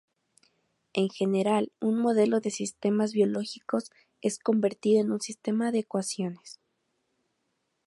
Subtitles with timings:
[0.93, 6.59] En general un modelo de sistemas biológicos es convertido en un sistema de ecuaciones.